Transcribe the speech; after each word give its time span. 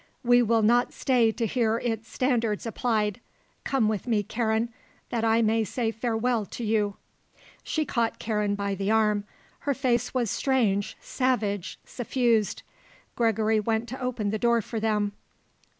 We 0.23 0.41
will 0.41 0.63
not 0.63 0.93
stay 0.95 1.31
to 1.33 1.45
hear 1.45 1.77
its 1.77 2.09
standards 2.09 2.65
applied. 2.65 3.21
Come 3.63 3.87
with 3.87 4.07
me, 4.07 4.23
Karen, 4.23 4.73
that 5.11 5.23
I 5.23 5.43
may 5.43 5.63
say 5.63 5.91
farewell 5.91 6.43
to 6.47 6.63
you." 6.63 6.97
She 7.61 7.85
caught 7.85 8.17
Karen 8.17 8.55
by 8.55 8.73
the 8.73 8.89
arm. 8.89 9.25
Her 9.59 9.75
face 9.75 10.11
was 10.11 10.31
strange, 10.31 10.97
savage, 11.01 11.77
suffused. 11.85 12.63
Gregory 13.15 13.59
went 13.59 13.87
to 13.89 14.01
open 14.01 14.31
the 14.31 14.39
door 14.39 14.59
for 14.63 14.79
them. 14.79 15.11